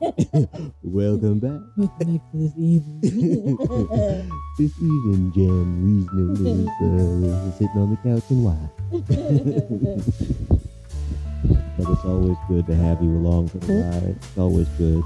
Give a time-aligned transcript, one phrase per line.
[0.00, 1.60] Welcome back.
[1.76, 3.56] Welcome back to this evening.
[4.58, 8.58] this evening, Jan Reasoning is uh, sitting on the couch and why?
[11.76, 14.14] but it's always good to have you along for the ride.
[14.16, 15.02] It's always good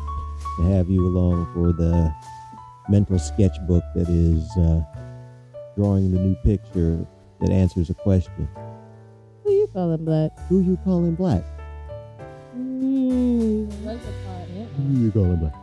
[0.59, 2.12] to have you along for the
[2.90, 4.82] mental sketchbook that is uh,
[5.74, 7.06] drawing the new picture
[7.40, 8.46] that answers a question.
[9.45, 10.38] Who you calling black?
[10.50, 11.45] Who you calling black?
[12.54, 13.72] Mm,
[14.79, 15.54] you calling black?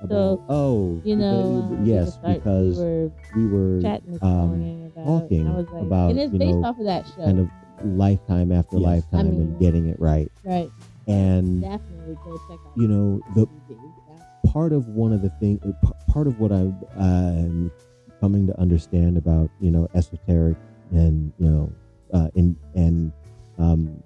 [0.00, 4.22] So, About- oh, You know, because- uh, yes, because we were we were chatting this
[4.22, 6.84] um, morning about talking I was like, about, and it's you based know, off of
[6.84, 7.48] that show, kind of
[7.84, 8.84] lifetime after Yes.
[8.86, 10.30] lifetime I mean- and getting it right.
[10.44, 10.70] right?
[11.08, 12.76] And Definitely go check out.
[12.76, 13.76] you know, the Yeah.
[14.52, 15.60] part of one of the things,
[16.06, 17.72] part of what I'm um,
[18.20, 20.56] coming to understand about, you know, esoteric
[20.92, 21.72] and you know,
[22.12, 23.10] uh, in and
[23.58, 24.00] um,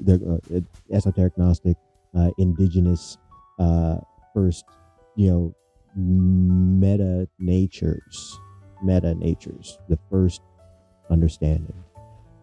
[0.00, 1.76] the uh, esoteric Gnostic,
[2.16, 3.18] uh, indigenous,
[3.58, 3.98] uh,
[4.34, 4.64] first,
[5.16, 5.54] you know,
[5.96, 8.38] meta natures,
[8.82, 10.42] meta natures, the first
[11.10, 11.84] understanding,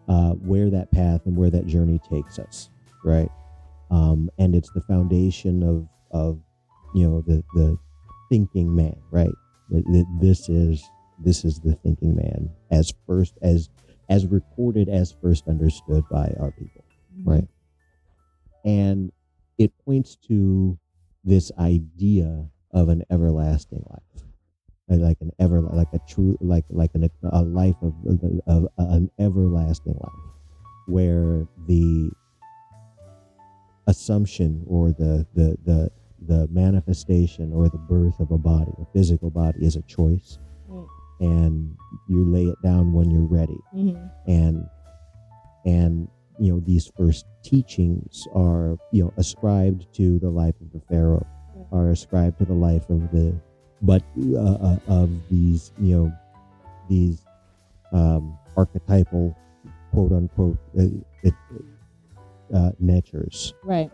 [0.08, 2.70] uh, where that path and where that journey takes us,
[3.04, 3.30] right?
[3.90, 6.40] Um, and it's the foundation of of
[6.94, 7.76] you know the the
[8.30, 9.32] thinking man, right?
[9.70, 10.84] Th- th- This is
[11.18, 13.70] this is the thinking man as first as
[14.08, 16.84] as recorded as first understood by our people
[17.24, 17.48] right
[19.58, 20.78] it points to
[21.24, 24.24] this idea of an everlasting life
[24.88, 29.10] like an ever like a true like like an, a life of, of, of an
[29.18, 30.12] everlasting life
[30.86, 32.10] where the
[33.86, 35.90] assumption or the the the
[36.26, 40.86] the manifestation or the birth of a body a physical body is a choice Right.
[41.20, 41.76] and
[42.08, 44.10] you lay it down when you're ready Mhm.
[44.26, 44.66] and
[45.66, 46.08] and
[46.38, 51.26] you know these first teachings are you know ascribed to the life of the pharaoh
[51.72, 53.34] are ascribed to the life of the
[53.82, 54.02] but
[54.36, 56.12] uh, uh, of these you know
[56.88, 57.24] these
[57.92, 59.36] um, archetypal
[59.92, 60.84] quote unquote uh,
[61.22, 61.34] it,
[62.54, 63.90] uh, natures Right.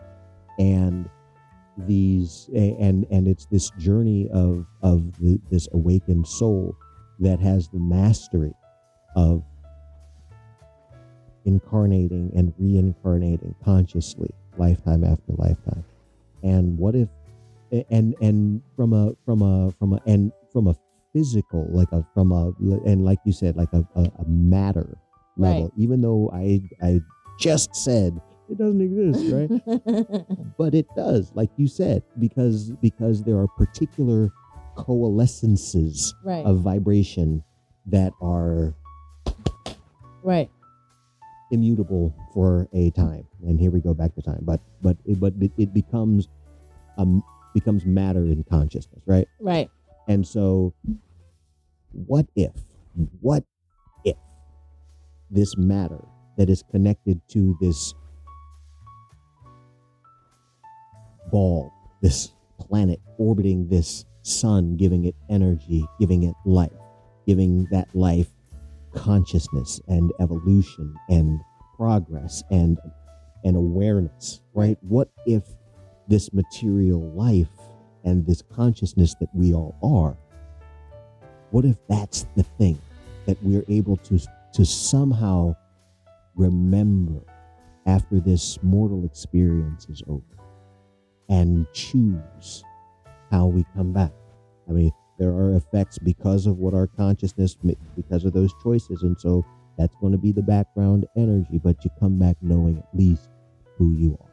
[0.59, 1.09] and
[1.77, 6.75] these and and it's this journey of of the, this awakened soul
[7.19, 8.53] that has the mastery
[9.15, 9.43] of
[11.45, 15.83] incarnating and reincarnating consciously lifetime after lifetime
[16.43, 17.07] and what if
[17.89, 20.75] and and from a from a from a and from a
[21.13, 22.51] physical like a from a
[22.85, 24.97] and like you said like a, a, a matter
[25.37, 25.71] level Right.
[25.77, 26.99] even though i i
[27.39, 33.37] just said it doesn't exist right but it does like you said because because there
[33.37, 34.29] are particular
[34.77, 36.45] coalescences right.
[36.45, 37.43] of vibration
[37.85, 38.73] that are
[40.23, 40.49] right.
[41.51, 43.27] Immutable for a time.
[43.45, 44.39] And here we go back to time.
[44.41, 46.27] But but it, but it, it becomes
[46.97, 47.23] um
[47.53, 49.27] becomes matter in consciousness right?
[49.39, 49.69] Right.
[50.07, 50.73] and so
[51.91, 52.53] what if
[53.19, 53.43] what
[54.05, 54.15] if
[55.29, 55.99] this matter
[56.37, 57.93] that is connected to this
[61.29, 66.71] ball this planet orbiting this sun giving it energy giving it life
[67.27, 68.27] giving that life
[68.93, 71.39] consciousness and evolution and
[71.77, 72.77] progress and
[73.43, 74.77] and awareness right?
[74.81, 75.43] What if
[76.07, 77.49] this material life
[78.03, 80.17] and this consciousness that we all are
[81.51, 82.79] what if that's the thing
[83.25, 84.19] that we're able to
[84.53, 85.55] to somehow
[86.35, 87.21] remember
[87.85, 90.23] after this mortal experience is over
[91.29, 92.63] and choose
[93.31, 94.11] how we come back?
[94.69, 97.55] I mean there are effects because of what our consciousness
[97.95, 99.45] because of those choices and so
[99.77, 103.29] that's going to be the background energy but you come back knowing at least
[103.77, 104.31] who you are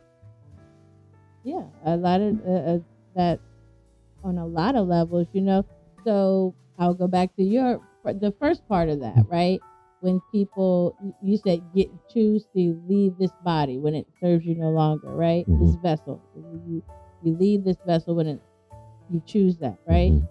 [1.45, 2.79] Yeah, a lot of uh, uh,
[3.15, 3.41] that
[4.23, 5.65] on a lot of levels, you know.
[6.05, 9.61] So I'll go back to your the first part of that, right?
[10.01, 14.71] When people, you said get choose to leave this body when it serves you no
[14.71, 15.47] longer, right?
[15.61, 16.83] This vessel, you
[17.23, 18.43] you leave this vessel when it
[19.11, 20.13] you choose that, right?
[20.13, 20.29] Mhm.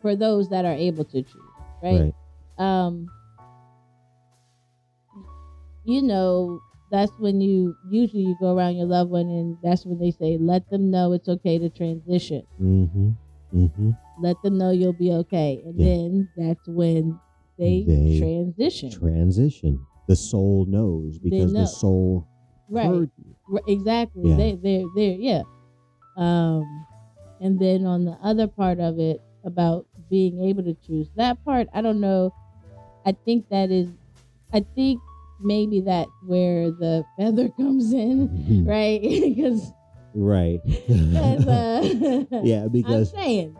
[0.00, 1.52] For those that are able to choose,
[1.82, 2.14] right?
[2.58, 3.08] um
[5.84, 6.60] you know
[6.90, 10.36] that's when you usually you go around your loved one and that's when they say
[10.38, 13.10] let them know it's okay to transition Mm-hmm.
[13.54, 13.90] Mm-hmm.
[14.22, 15.86] let them know you'll be okay and Yeah.
[15.86, 17.18] then that's when
[17.58, 19.86] they, They transition Transition.
[20.06, 21.60] The soul knows because know.
[21.60, 22.26] the soul
[22.68, 23.34] right heard you.
[23.54, 24.36] R- exactly Yeah.
[24.36, 25.42] they they're there yeah
[26.16, 26.64] um
[27.40, 31.66] and then on the other part of it about being able to choose that part
[31.72, 32.32] i don't know
[33.06, 33.88] i think that is
[34.52, 35.00] i think
[35.40, 39.72] maybe that's where the feather comes in right because
[40.14, 41.80] right uh,
[42.42, 43.56] yeah, I'm because saying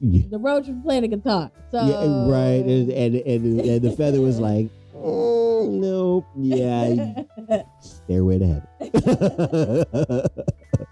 [0.00, 1.50] yeah, the roach was playing the guitar.
[1.70, 7.22] So yeah, right, and, and and and the feather was like, oh, nope, yeah,
[7.80, 10.46] stairway to heaven.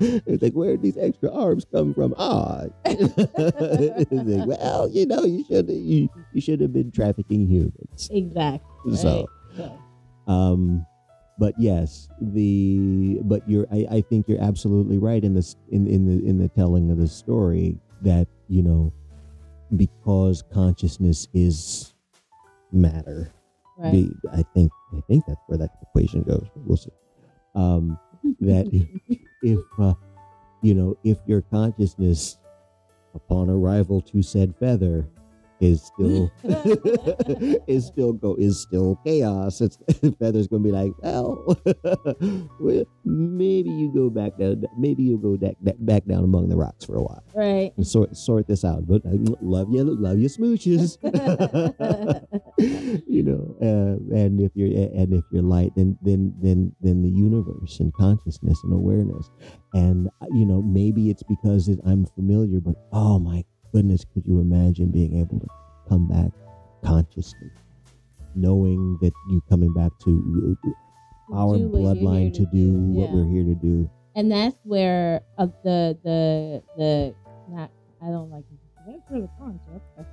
[0.26, 2.14] it's like, where did these extra arms come from?
[2.18, 8.08] Ah, like, well, you know, you should you, you should have been trafficking humans.
[8.10, 8.96] exactly.
[8.96, 9.26] So,
[9.58, 9.78] right?
[10.26, 10.86] Um,
[11.38, 16.06] but yes, the but you're I, I think you're absolutely right in this in in
[16.06, 18.92] the in the telling of the story that you know
[19.76, 21.94] because consciousness is
[22.70, 23.32] matter.
[23.78, 23.92] right.
[23.92, 26.46] Be, I think I think that's where that equation goes.
[26.54, 26.90] We'll see.
[27.54, 27.98] Um,
[28.40, 28.66] that
[29.44, 29.94] if uh,
[30.62, 32.38] you know if your consciousness
[33.14, 35.06] upon arrival to said feather
[35.60, 36.30] is still
[37.66, 39.60] is still go is still chaos.
[39.60, 39.78] It's
[40.18, 41.56] feather's gonna be like well,
[42.60, 46.84] well maybe you go back down maybe you go back, back down among the rocks
[46.84, 47.72] for a while right.
[47.76, 50.98] and sort sort this out but I love you love you smooches.
[53.06, 57.08] You know uh, and if you're and if you're light then then then then the
[57.08, 59.30] universe and consciousness and awareness.
[59.72, 64.24] And uh, you know maybe it's because it, i'm familiar but oh my goodness could
[64.26, 65.48] you imagine being able to
[65.88, 66.30] come back
[66.84, 67.50] consciously
[68.34, 70.56] knowing that you coming back to
[71.32, 73.14] uh, our Do what you're here bloodline to do what yeah.
[73.14, 77.14] we're here to do and that's where uh, the the the
[77.48, 78.44] not I don't like
[78.86, 79.82] that's for the concept.
[79.96, 80.08] That's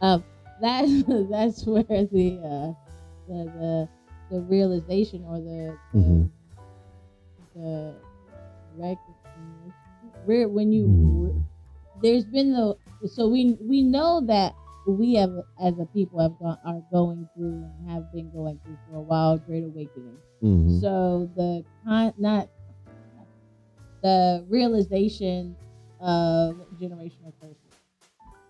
[0.00, 0.18] uh,
[0.60, 2.72] that that's where the uh,
[3.28, 3.88] the the
[4.30, 6.30] the realization or the the, Mhm.
[7.54, 7.94] the
[8.76, 9.15] recognition
[10.26, 11.42] where when you Mhm.
[12.02, 12.76] there's been the
[13.08, 14.54] so we we know that
[14.86, 18.78] we have as a people have gone are going through and have been going through
[18.88, 20.80] for a while great awakening Mhm.
[20.80, 22.48] so the con not
[24.02, 25.56] the realization
[26.00, 27.56] of generational curses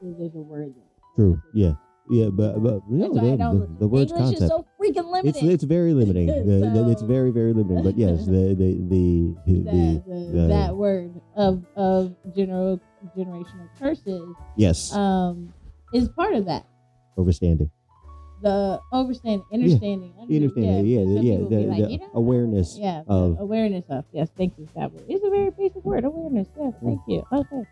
[0.03, 0.85] is there's a word there.
[1.15, 1.75] true yeah
[2.09, 4.67] yeah but but no, That's why I the, the, the word's English concept is so
[4.81, 5.43] freaking limited.
[5.43, 6.27] It's it's very limiting.
[6.47, 7.83] The- the- it's very very limiting.
[7.83, 12.81] But yes, the the the, the, that, word of of general
[13.17, 15.53] generational curses yes um
[15.93, 16.67] is part of that.
[17.17, 17.71] overstanding,
[18.43, 20.87] The understanding, understanding, understanding.
[20.87, 24.29] Yeah, the, yeah, the, like, you know, awareness Yeah, of awareness of yes.
[24.37, 24.69] Thank you.
[24.75, 25.05] That word.
[25.09, 26.05] It's a very basic word.
[26.05, 26.49] Awareness.
[26.59, 26.75] Yes.
[26.83, 27.25] Thank you.
[27.33, 27.63] Okay.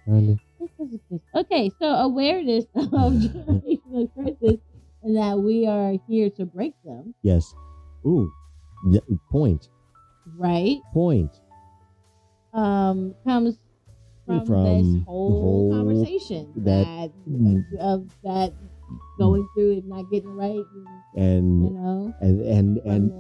[0.66, 0.72] Kinda.
[0.78, 1.20] Because of this.
[1.34, 4.58] Okay, so awareness of generational curses
[5.02, 7.54] and that we are here to break them, yes.
[8.06, 8.30] Ooh,
[8.90, 9.00] yeah,
[9.30, 9.68] point
[10.38, 10.78] right?
[10.92, 11.30] point.
[12.52, 13.58] Um, comes
[14.26, 18.54] from, From this whole, whole- conversation that- that, of that
[19.18, 20.64] going through and not getting right,
[21.16, 23.10] and, you And know, and and and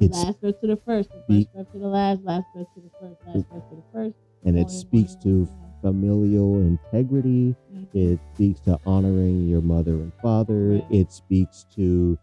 [0.00, 2.80] the last birth to the first, the first birth to the last, last birth to
[2.80, 4.16] the first, last birth to the first.
[4.44, 5.48] and it speaks to
[5.86, 7.54] familial integrity.
[7.94, 10.82] It speaks to honoring your mother and father.
[10.82, 10.86] Right.
[10.90, 12.18] It speaks to,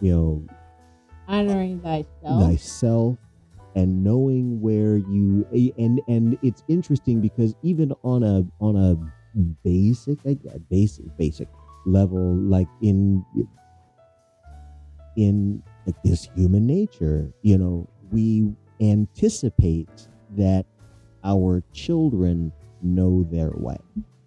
[0.00, 0.44] you know,
[1.28, 2.42] honoring thyself.
[2.42, 3.18] thyself
[3.76, 5.46] and knowing where you
[5.78, 8.96] and and it's interesting because even on a on a
[9.64, 10.38] basic like
[10.68, 11.48] basic basic
[11.86, 13.24] level like in
[15.16, 20.66] in like this human nature you know we anticipate that
[21.24, 22.52] our children
[22.84, 23.76] know their way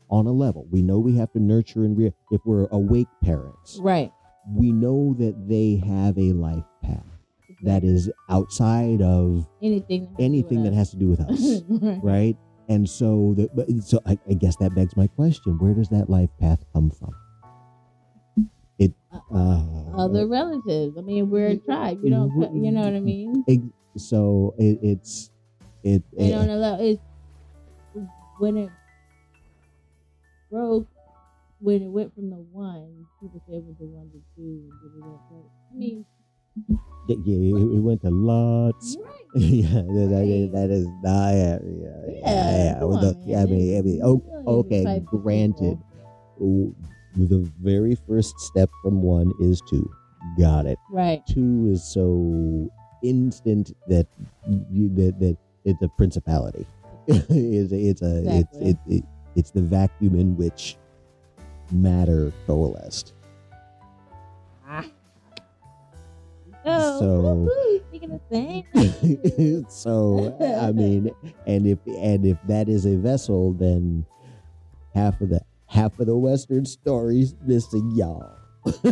[0.10, 2.12] on a level we know we have to nurture and rear.
[2.32, 4.12] if we're awake parents Right.
[4.54, 7.04] we know that they have a life path
[7.64, 12.00] that is outside of anything anything that has to do with us, right.
[12.04, 12.38] right?
[12.70, 16.10] And so, the, but so I, I guess that begs my question: Where does that
[16.10, 17.16] life path come from?
[18.78, 18.94] It
[19.34, 19.64] uh,
[19.98, 20.98] Other relatives.
[20.98, 22.00] I mean, we're a tribe.
[22.04, 22.32] You don't.
[22.64, 23.44] You know what I mean?
[23.48, 25.32] ex- so it, it's
[25.84, 27.02] it, And it- on a level, it's
[28.40, 28.70] when it
[30.52, 30.88] broke.
[31.60, 34.94] When it went from the one, people say it was the one to two, and
[34.94, 35.20] did it.
[35.32, 36.06] But, I mean,
[37.10, 38.96] yeah, it, it went to lots.
[39.04, 39.14] right.
[39.36, 40.52] yeah, that, that is- Right.
[40.54, 42.22] that is not, yeah, yeah, yeah.
[42.22, 42.84] Yeah, yeah.
[42.84, 43.36] on, the-.
[43.36, 45.80] I mean, I mean, oh, millions okay, granted.
[46.40, 46.76] Ooh,
[47.16, 49.90] The very first step from one is two.
[50.38, 50.78] Got it.
[50.92, 51.26] Right.
[51.26, 52.70] two is so
[53.04, 54.06] instant that
[54.70, 56.68] you, that that it's a principality.
[57.08, 58.40] It's it's a Exactly.
[58.40, 59.04] it's it, it,
[59.36, 60.78] it's the vacuum in which
[61.72, 63.14] matter coalesced.
[66.70, 69.66] Oh, So- speaking of things.
[69.74, 71.12] so I mean,
[71.46, 74.06] and if and if that is a vessel, then
[74.94, 78.30] half of the half of the Western stories missing y'all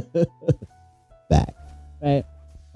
[1.29, 1.53] back.
[2.01, 2.23] right.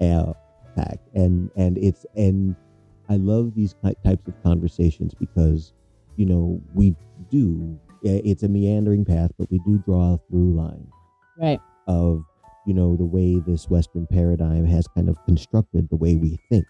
[0.00, 0.32] Yeah,
[0.76, 2.54] impact and and it's and
[3.10, 3.74] i love these
[4.04, 5.72] types of conversations because
[6.16, 6.94] you know we
[7.30, 10.86] do eh, it's a meandering path but we do draw a through line
[11.38, 11.60] Right.
[11.86, 12.24] of
[12.66, 16.64] you know the way this western paradigm has kind of constructed the way we think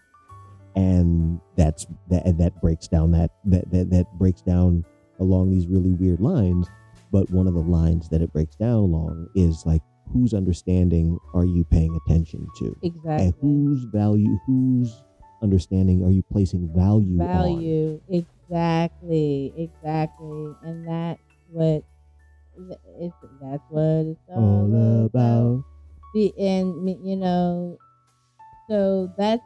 [0.75, 4.85] and that's that and that breaks down that that that, that breaks down
[5.19, 6.67] along these really weird lines
[7.11, 9.81] but one of the lines that it breaks down along is like
[10.13, 13.25] whose understanding are you paying attention to Exactly.
[13.25, 15.03] and whose value whose
[15.41, 17.27] understanding are you placing value, on?
[17.27, 18.01] Value.
[18.09, 19.53] Exactly.
[19.57, 20.55] Exactly.
[20.63, 21.83] And that's what
[22.99, 25.63] it's that's what it's all, all about.
[26.13, 27.77] the and you know
[28.69, 29.43] so that's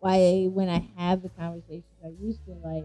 [0.00, 2.84] why when i have the conversations i used to like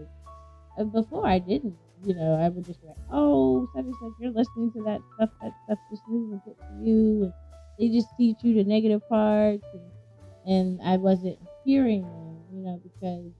[0.78, 4.12] uh, before i didn't you know i would just be like oh such and such
[4.20, 7.24] you're listening to that stuff that stuff just isn't good for you.
[7.24, 7.32] And
[7.78, 9.82] they just teach you the negative parts and,
[10.46, 13.32] and i wasn't hearing them you know because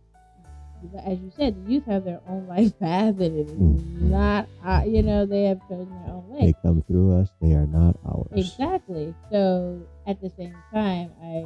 [1.05, 4.11] as you said the youth have their own life path and it is Mhm.
[4.11, 7.53] not uh, you know they have chosen their own way they come through us they
[7.53, 9.15] are not ours Exactly.
[9.31, 11.45] So at the same time, I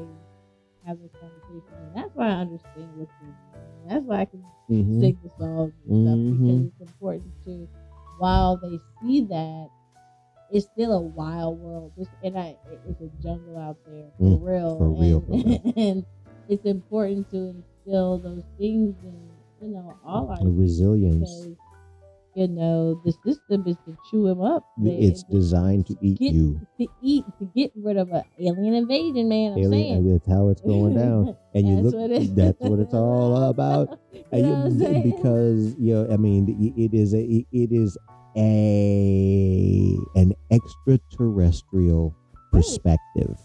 [0.86, 3.88] have this conversation, and that's why I understand what you're doing.
[3.88, 5.00] That's why I can Mhm.
[5.00, 6.38] sing the songs and stuff Mhm.
[6.38, 7.68] because it's important to,
[8.18, 9.70] while they see that,
[10.54, 11.92] it's still a wild world.
[11.98, 12.56] This, and I,
[12.88, 14.78] it's a jungle out there for Mm, real.
[14.78, 16.06] for real, and, for and
[16.48, 19.30] it's important to instill those things in,
[19.60, 21.56] you know, all our The resilience because
[22.34, 24.64] you know the system is to chew him up.
[24.78, 28.74] They- it's designed to eat get, you to eat to get rid of an alien
[28.74, 29.52] invasion, man.
[29.52, 32.78] I'm Alien, saying that's how it's going down and you look what it- that's what
[32.80, 33.88] it's all about
[34.32, 37.96] you And know you- because you know i mean it- it is a it is
[38.36, 42.14] a an extraterrestrial
[42.52, 43.36] perspective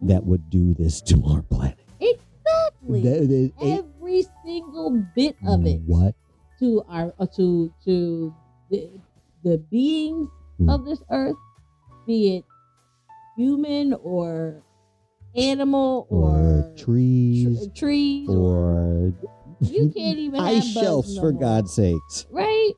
[0.00, 5.66] that would do this to our planet exactly That is a- every single bit of
[5.66, 6.14] it what
[6.60, 8.34] to our uh, to to
[8.70, 8.90] the,
[9.44, 10.70] the beings Hmm.
[10.70, 11.36] of this earth,
[12.06, 12.44] be it
[13.36, 14.62] human or
[15.36, 19.12] animal or or, trees tr- trees or
[19.60, 21.40] you can't even ice shelves no for more.
[21.42, 22.72] god's sakes right?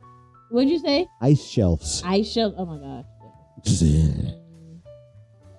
[0.50, 1.06] What'd you say?
[1.20, 2.54] ice shelves Ice shelf.
[2.56, 3.04] Oh my gosh.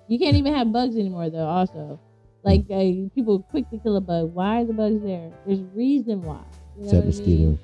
[0.08, 1.46] You can't even have bugs anymore, though.
[1.46, 2.00] Also,
[2.42, 4.34] like uh, people quick to kill a bug.
[4.34, 5.30] Why are the bugs there?
[5.46, 6.42] There's reason why.
[6.76, 7.58] You know except what I mean?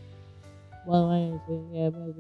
[0.87, 1.75] Well, I understand.
[1.75, 2.17] Yeah, bugs.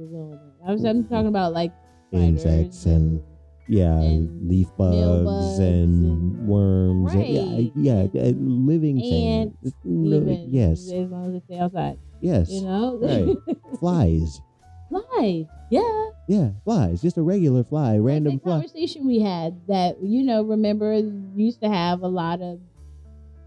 [0.67, 0.85] I was.
[0.85, 1.73] I'm talking about like
[2.11, 3.23] insects and
[3.69, 7.13] yeah, and leaf bugs, bugs and, and- worms.
[7.15, 9.55] and- yeah, yeah, living things.
[9.85, 11.99] No, yes, as long as they stay outside.
[12.21, 12.51] yes.
[12.51, 13.57] You know, right.
[13.79, 14.41] Flies.
[14.89, 15.47] Flies.
[15.71, 17.03] Yeah, Yeah, flies.
[17.03, 18.53] Just a regular fly, random the fly.
[18.53, 20.95] conversation we had that you know remember
[21.35, 22.61] used to have a lot of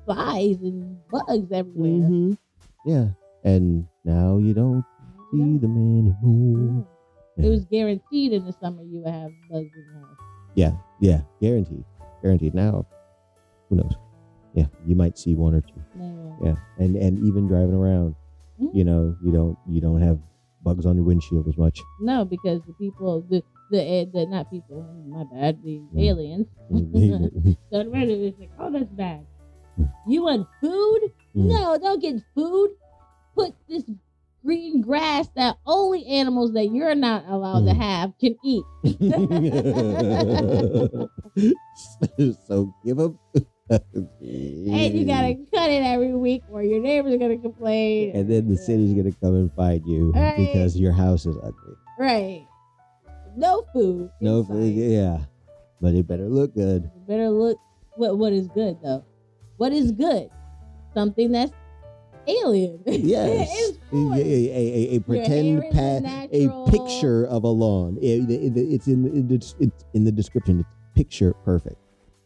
[0.05, 2.07] flies and bugs everywhere.
[2.07, 2.33] hmm
[2.85, 3.09] Yeah,
[3.43, 4.83] and now you don't
[5.31, 6.85] see them anymore.
[7.37, 10.17] It was guaranteed in the summer you would have bugs in your house.
[10.55, 11.85] Yeah, yeah, guaranteed,
[12.21, 12.53] guaranteed.
[12.53, 12.85] Now,
[13.69, 13.93] who knows?
[14.53, 15.81] Yeah, you might see one or two.
[15.95, 16.37] No.
[16.43, 18.15] Yeah, and and even driving around,
[18.59, 18.75] Mhm.
[18.75, 20.19] you know, you don't you don't have
[20.63, 21.81] bugs on your windshield as much.
[22.01, 25.99] No, because the people, the the, eh, the not people, my bad, the Mm.
[26.01, 26.47] aliens.
[27.71, 29.25] So the rest of it's like, oh, that's bad.
[29.79, 29.89] Mm.
[30.07, 31.01] You want food?
[31.35, 31.49] Mm.
[31.51, 32.71] No, don't get food.
[33.35, 33.83] Put this
[34.43, 37.77] green grass that only animals that you're not allowed to Mm.
[37.77, 38.63] have can eat.
[42.47, 43.19] so give them.
[44.21, 48.15] And you gotta cut it every week, or your neighbors are gonna complain.
[48.15, 50.37] And then the city's gonna come and find you Right.
[50.37, 51.75] because your house is ugly.
[51.99, 52.45] right.
[53.37, 54.09] No food.
[54.21, 54.53] No, inside.
[54.53, 55.19] food, yeah,
[55.81, 56.83] but it better look good.
[56.95, 57.57] You better look
[57.95, 59.05] what what is good though.
[59.57, 60.29] What is good?
[60.93, 61.51] Something that's
[62.27, 62.81] alien.
[62.87, 67.97] Yes, a, a, a, pretend pat, a picture of a lawn.
[68.01, 70.59] It- it- it's in the, it's, it's in the description.
[70.61, 71.77] It's picture perfect.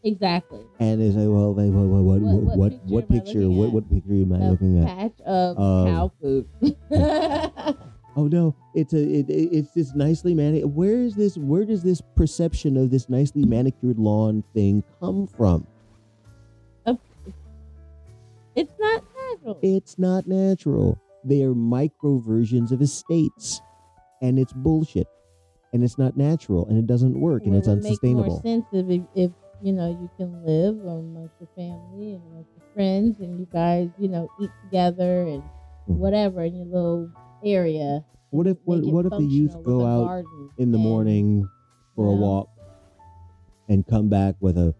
[0.04, 0.60] Exactly.
[0.80, 3.24] And they say, well, they, what, what, what, What- what, what what, picture am I
[3.24, 3.40] picture?
[3.40, 3.72] looking What, at?
[3.72, 4.86] what picture am I A looking at?
[4.86, 6.48] patch of Um, cow food.
[8.16, 10.72] Oh no, it's a, it, it- it's this nicely manicured.
[10.72, 11.36] Where is this?
[11.36, 15.66] Where does this perception of this nicely manicured lawn thing come from?
[18.54, 19.58] it's not natural.
[19.62, 21.00] It's not natural.
[21.24, 23.60] They are micro versions of estates,
[24.22, 25.08] and it's bullshit,
[25.72, 28.30] and it's not natural, and it doesn't work, and it's it would Make unsustainable.
[28.34, 29.30] more sense if, if
[29.62, 33.88] you know you can live amongst your family and amongst your friends, and you guys
[33.98, 35.42] you know eat together and
[35.86, 37.10] whatever in your little
[37.44, 38.04] area.
[38.30, 40.24] What if what, what if the youth go out
[40.58, 41.48] in the and- morning
[41.94, 42.48] for a walk
[43.68, 44.74] and come back with a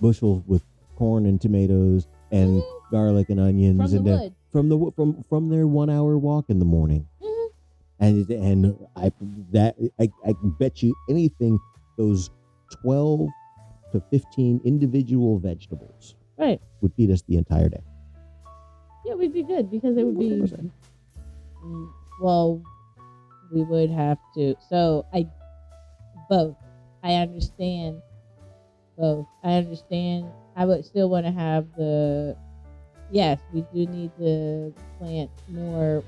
[0.00, 0.62] bushel with
[0.96, 2.90] corn and tomatoes and Mhm.
[2.90, 4.34] garlic and onions from the and uh, wood.
[4.50, 7.06] from the from from their one hour walk in the morning.
[7.22, 7.48] Mhm.
[8.00, 9.12] And and I
[9.52, 11.58] that I, I can bet you anything
[11.98, 12.30] those
[12.82, 13.28] twelve
[13.92, 16.60] to fifteen individual vegetables Right.
[16.80, 17.82] would feed us the entire day.
[19.04, 20.70] Yeah, we'd be good because it would be 100%.
[21.64, 21.88] Mm,
[22.20, 22.62] well,
[23.52, 24.54] we would have to.
[24.68, 25.26] So I
[26.28, 26.56] both.
[27.02, 28.02] I understand
[28.98, 29.26] both.
[29.44, 30.26] I understand.
[30.56, 32.36] I would still want to have the.
[33.12, 36.02] Yes, we do need to plant more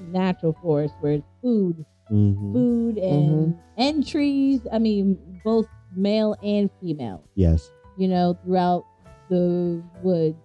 [0.00, 2.52] natural forest where it's food, Mhm.
[2.52, 4.66] food and and trees.
[4.72, 7.22] I mean, both male and female.
[7.34, 7.70] Yes.
[7.96, 8.84] You know, throughout
[9.30, 10.36] the woods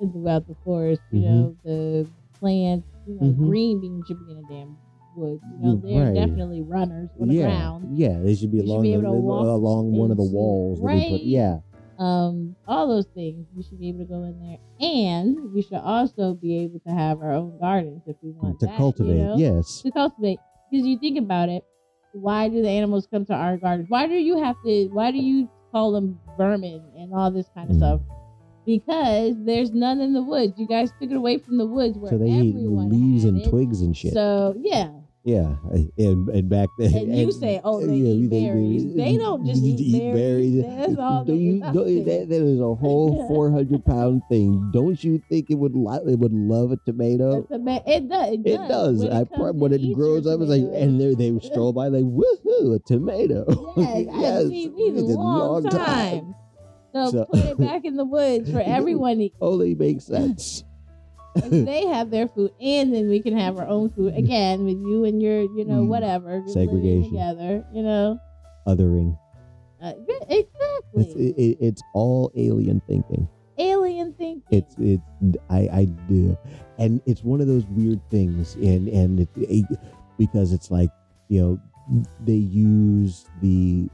[0.00, 1.00] and throughout the forest.
[1.12, 1.24] You Mhm.
[1.24, 2.86] know, the plants.
[3.06, 3.36] You know, Mhm.
[3.36, 4.76] green being should be in a damn
[5.16, 5.42] woods.
[5.60, 6.14] You know, they're right.
[6.14, 7.46] definitely runners on the yeah.
[7.46, 7.96] ground.
[7.98, 10.16] Yeah, they should be You should along be the, able to walk along one of
[10.16, 10.78] the walls.
[10.78, 11.22] we put- Right.
[11.24, 11.60] yeah.
[11.98, 15.78] Um, all those things we should be able to go in there, and we should
[15.78, 19.16] also be able to have our own gardens if we want To that, cultivate.
[19.16, 19.36] You know?
[19.36, 19.82] Yes.
[19.82, 20.38] to cultivate.
[20.70, 21.64] Because you think about it,
[22.12, 23.88] why do the animals come to our gardens?
[23.88, 24.88] Why do you have to?
[24.88, 27.78] Why do you call them vermin and all this kind of Mhm.
[27.78, 28.00] stuff?
[28.66, 30.58] Because there's none in the woods.
[30.58, 33.48] You guys took it away from the woods where So they eat leaves and it.
[33.48, 34.12] twigs and shit.
[34.12, 34.90] So yeah,
[35.28, 35.56] yeah.
[35.98, 36.94] And, and back then.
[36.94, 38.94] and you say, oh, they eat berries.
[38.94, 40.64] They don't just eat berries.
[40.64, 44.70] That's all Do they you, do, that, that is a whole 400 pound thing.
[44.72, 47.46] Don't you think it would li- it would love a tomato?
[47.50, 47.82] It does.
[47.86, 48.34] It does.
[48.44, 48.98] It does.
[49.04, 51.88] When I it, prob- when it grows up, it's like, and they they stroll by
[51.88, 53.44] like, woohoo, a tomato.
[53.78, 54.44] Yes, yes.
[54.44, 56.34] We need a It's long, time.
[56.94, 60.64] So, So- put it back in the woods for everyone to Only makes sense.
[61.50, 65.04] they have their food, and then we can have our own food again with you
[65.04, 65.88] and your, you know, Mm.
[65.88, 67.10] whatever living Segregation.
[67.10, 67.64] together.
[67.72, 68.18] You know,
[68.66, 69.18] Othering.
[69.82, 70.48] uh, yeah, exactly.
[70.94, 73.28] It's it, it- it's all alien thinking.
[73.58, 74.42] Alien thinking.
[74.50, 75.00] It's it.
[75.50, 76.36] I I do,
[76.78, 79.64] and it's one of those weird things, and and it, it,
[80.18, 80.90] because it's like
[81.28, 81.60] you know
[82.24, 83.88] they use the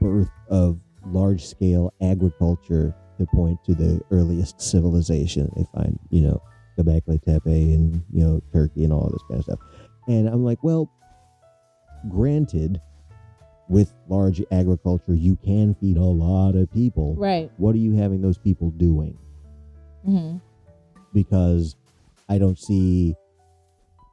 [0.00, 5.98] birth of large scale agriculture to point to the earliest civilization they find.
[6.10, 6.42] You know,
[6.78, 9.58] Göbekli Tepe and you know Turkey and all this kind of stuff,
[10.08, 10.90] and I'm like, well,
[12.08, 12.80] granted.
[13.68, 17.16] With large agriculture, you can feed a lot of people.
[17.16, 17.50] right.
[17.56, 19.18] What are you having those people doing?
[20.04, 20.36] hmm
[21.12, 21.74] because
[22.28, 23.16] I don't see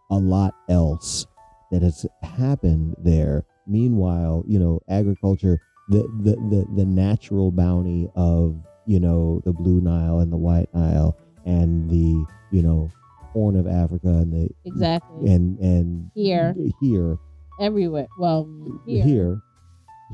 [0.09, 1.27] a lot else
[1.71, 3.45] that has happened there.
[3.67, 9.81] Meanwhile, you know, agriculture, the the the, the natural bounty of you know the Blue
[9.81, 12.89] Nile and the White Nile and the you know
[13.31, 15.31] Horn of Africa and the Exactly.
[15.31, 16.55] and and Here.
[16.81, 17.17] here
[17.59, 18.07] Everywhere.
[18.17, 18.47] Well,
[18.87, 19.03] here.
[19.03, 19.41] here,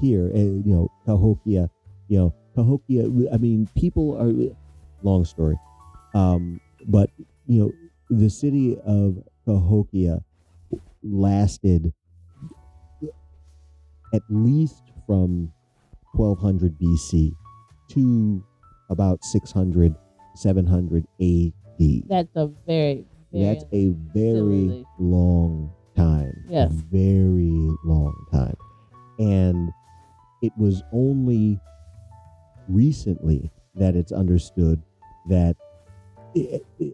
[0.01, 1.69] here, and you know, Cahokia,
[2.09, 3.05] you know, Cahokia.
[3.33, 4.55] I mean, people are.
[5.01, 5.55] Long story,
[6.13, 7.09] um, but
[7.47, 7.71] you know,
[8.09, 10.21] the city of Cahokia
[11.01, 11.93] lasted
[14.13, 15.53] at least from
[16.15, 17.31] 1200 BC
[17.91, 18.43] to
[18.89, 19.95] about 600,
[20.35, 22.03] 700 AD.
[22.07, 26.45] That's a very, very That's a very long time.
[26.49, 26.71] Yes.
[26.91, 28.55] Very long time.
[29.19, 29.71] And
[30.41, 31.59] it was only
[32.67, 34.81] recently that it's understood
[35.29, 35.55] that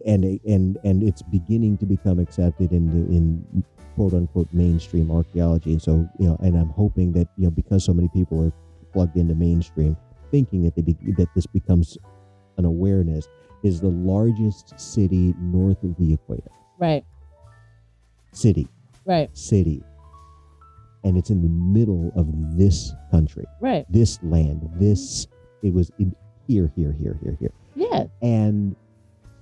[0.06, 5.72] and and and it's beginning to become accepted in the, in quote unquote mainstream archaeology
[5.72, 8.52] and so you know and I'm hoping that you know because so many people are
[8.92, 9.96] plugged into mainstream
[10.36, 11.96] thinking that they be, that this becomes
[12.58, 13.26] an awareness
[13.62, 17.04] is the largest city north of the equator right.
[18.32, 18.68] city
[19.06, 19.34] Right.
[19.36, 19.82] city
[21.04, 22.26] and it's in the middle of
[22.58, 23.86] this country Right.
[23.88, 25.26] this land this
[25.62, 26.14] it was in
[26.46, 28.08] here here here here here Yes.
[28.20, 28.76] and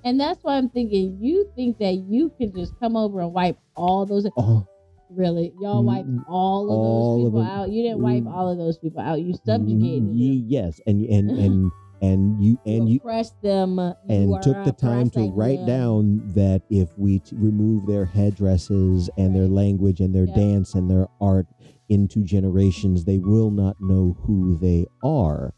[0.04, 1.16] And that's why I'm thinking.
[1.20, 4.26] You think that you can just come over and wipe all those?
[4.36, 4.66] oh
[5.14, 7.48] Really, y'all wiped all of all those people them.
[7.50, 7.70] out.
[7.70, 8.34] You didn't wipe Mm.
[8.34, 9.20] all of those people out.
[9.22, 10.14] You subjugated them.
[10.14, 11.70] yes and and and
[12.02, 13.78] and you and you oppressed them.
[13.78, 15.66] you and took the time to write them.
[15.66, 20.34] down that if we t- remove their headdresses and their language and their Yep.
[20.36, 21.46] dance and their art
[21.88, 25.54] into generations, they will not know who they are.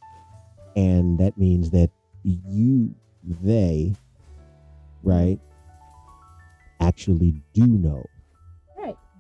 [0.77, 1.91] And that means that
[2.23, 3.95] you, they,
[5.03, 5.39] right,
[6.81, 8.05] actually do know.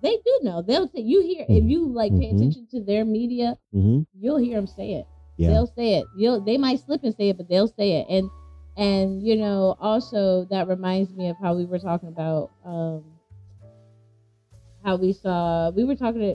[0.02, 0.62] They do know.
[0.62, 1.70] They'll say you hear if Mhm.
[1.70, 2.36] you like pay Mhm.
[2.36, 5.06] attention to their media, hmm you'll hear them say it.
[5.36, 5.50] Yeah.
[5.50, 6.06] They'll say it.
[6.16, 8.06] You'll they might slip and say it, but they'll say it.
[8.08, 8.30] And
[8.76, 13.04] and you know also that reminds me of how we were talking about um
[14.84, 16.34] how we saw we were talking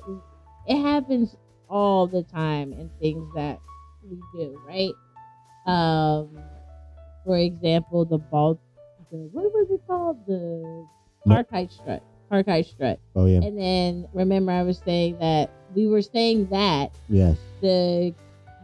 [0.68, 1.36] it happens
[1.70, 3.60] all the time in things that
[4.04, 4.92] we do right
[5.68, 6.30] um
[7.24, 8.60] for example, the ball,
[9.12, 10.26] the what was it called?
[10.26, 10.88] The
[11.26, 11.36] No.
[11.36, 12.04] Parkite strut.
[12.32, 12.98] Parkite strut.
[13.16, 13.42] Oh yeah.
[13.44, 17.38] And then remember, I was saying that we were saying that Yes.
[17.62, 18.16] the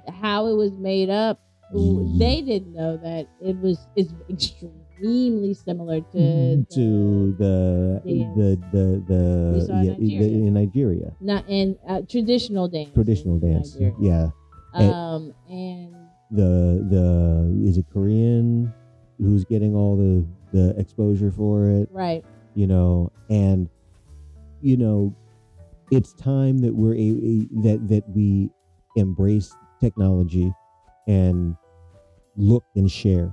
[0.08, 1.40] how it was made up.
[1.76, 8.36] Ye- They didn't know that it was is extremely similar to Mm, to the dance.
[8.38, 10.48] the the the, saw in yeah, the- Nigeria.
[10.48, 11.12] in Nigeria.
[11.20, 12.94] not in uh, traditional dance.
[12.94, 13.74] Traditional dance.
[13.76, 13.96] Nigeria.
[14.00, 14.30] Yeah.
[14.74, 15.94] And- Um, and
[16.32, 18.74] The the is it Korean
[19.20, 22.24] who's getting all the the exposure for it, right,
[22.58, 23.70] you know, and
[24.62, 25.16] you know,
[25.92, 28.50] it's time that we're a, a- that that we
[28.96, 30.52] embrace technology
[31.08, 31.56] and
[32.36, 33.32] look and share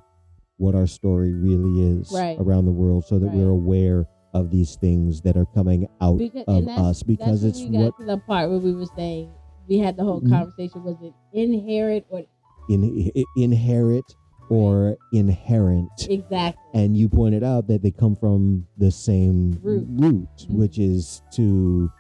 [0.59, 2.37] what our story really is Right.
[2.39, 6.45] around the world so that we're aware of these things that are coming out Because-
[6.47, 9.31] of us because that's it's what the part where we were saying
[9.69, 10.29] we had the whole Mhm.
[10.29, 10.85] conversation.
[10.85, 12.23] Was it inherit or
[12.69, 14.05] in, inherit
[14.51, 16.63] or inherent exactly?
[16.75, 19.89] and you pointed out that they come from the same Root.
[19.89, 20.27] Mhm.
[20.51, 21.91] which is to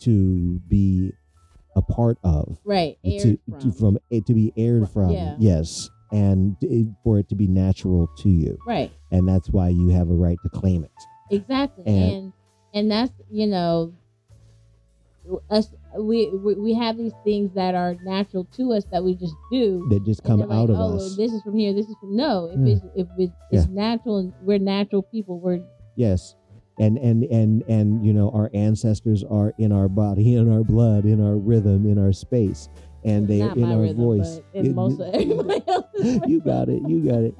[0.00, 1.12] to be
[1.76, 3.58] a part of right, to, from.
[3.60, 5.36] to from eh, to be aired from yeah.
[5.38, 9.88] yes and it- for it to be natural to you right, and that's why you
[9.88, 10.90] have a right to claim it
[11.30, 12.32] exactly, And- and
[12.74, 13.92] and that's you know
[15.50, 15.72] us.
[15.98, 19.86] We, we we have these things that are natural to us that we just do.
[19.90, 21.72] that just come out like, of oh, us this is from here.
[21.72, 22.50] This is from no.
[22.52, 22.74] If Yeah.
[22.74, 25.60] it's if it, it's natural and we're natural people, we're
[25.96, 26.34] yes
[26.78, 31.04] and and and and you know our ancestors are in our body in our blood
[31.04, 32.68] in our rhythm in our space
[33.04, 36.68] and they are in our rhythm, voice in It- most of everybody else's you got
[36.68, 36.82] it.
[36.88, 37.34] You got it.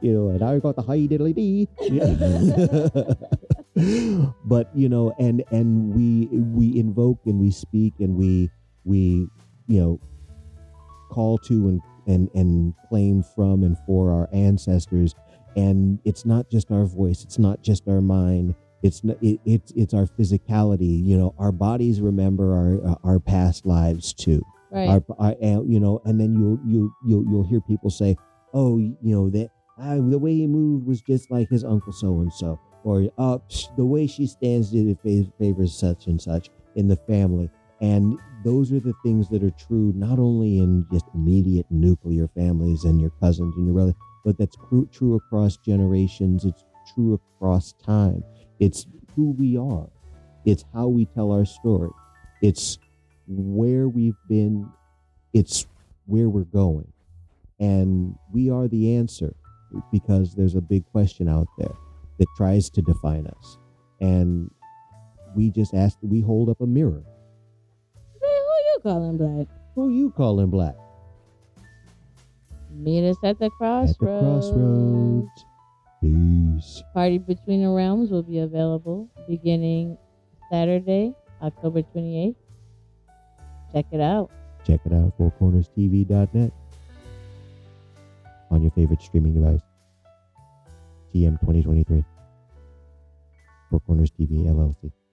[0.00, 1.68] You know, and I got the high diddly dee.
[4.44, 8.50] But you know, and and we we invoke and we speak and we
[8.84, 9.28] we
[9.68, 10.00] you know
[11.10, 15.14] call to and and and claim from and for our ancestors.
[15.56, 17.24] And it's not just our voice.
[17.24, 18.54] It's not just our mind.
[18.82, 21.04] It's it, it's it's our physicality.
[21.04, 24.88] You know, our bodies remember our uh, our past lives too right.
[24.88, 28.16] our, our you know and then you'll you you'll you'll hear people say
[28.54, 32.20] oh you know that uh, the way he moved was just like his uncle so
[32.20, 33.36] and so or uh,
[33.76, 34.96] the way she stands it
[35.38, 37.50] favors such and such in the family.
[37.80, 42.84] And those are the things that are true not only in just immediate nuclear families
[42.84, 44.56] and your cousins and your relatives but that's
[44.92, 46.44] true across generations.
[46.44, 48.24] It's true across time.
[48.58, 49.88] It's who we are.
[50.44, 51.90] It's how we tell our story.
[52.42, 52.78] It's
[53.28, 54.68] where we've been,
[55.32, 55.66] it's
[56.06, 56.92] where we're going.
[57.60, 59.34] And we are the answer
[59.92, 61.74] because there's a big question out there
[62.18, 63.58] that tries to define us.
[64.00, 64.50] And
[65.34, 67.02] we just ask, we hold up a mirror.
[68.20, 69.46] Who you calling black?
[69.74, 70.74] Who you calling black?
[72.70, 73.92] Meet us at the crossroads.
[73.92, 75.44] At the crossroads.
[76.02, 76.82] Peace.
[76.92, 79.96] Party Between the Realms will be available beginning
[80.50, 82.36] Saturday, October 28th.
[83.72, 84.30] Check it out.
[84.64, 86.52] Check it out, fourcornerstv.net
[88.50, 89.60] on your favorite streaming device.
[91.14, 92.04] TM 2023.
[93.70, 95.05] Four Corners TV LLC.